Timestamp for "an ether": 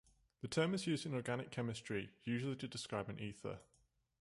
3.07-3.59